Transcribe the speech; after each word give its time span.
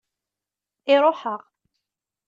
Iṛuḥ-aɣ. 0.93 1.41